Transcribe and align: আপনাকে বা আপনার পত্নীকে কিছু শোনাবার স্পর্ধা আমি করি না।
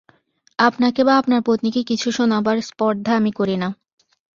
আপনাকে 0.59 1.01
বা 1.03 1.13
আপনার 1.17 1.41
পত্নীকে 1.45 1.81
কিছু 1.83 2.07
শোনাবার 2.11 2.57
স্পর্ধা 2.61 3.11
আমি 3.15 3.31
করি 3.31 3.55
না। 3.57 3.69